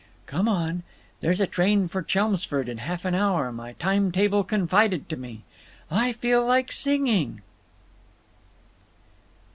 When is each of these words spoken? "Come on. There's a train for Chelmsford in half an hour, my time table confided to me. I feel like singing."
"Come 0.25 0.47
on. 0.49 0.81
There's 1.19 1.39
a 1.39 1.45
train 1.45 1.87
for 1.87 2.01
Chelmsford 2.01 2.67
in 2.67 2.79
half 2.79 3.05
an 3.05 3.13
hour, 3.13 3.51
my 3.51 3.73
time 3.73 4.11
table 4.11 4.43
confided 4.43 5.07
to 5.09 5.15
me. 5.15 5.43
I 5.91 6.11
feel 6.11 6.43
like 6.43 6.71
singing." 6.71 7.43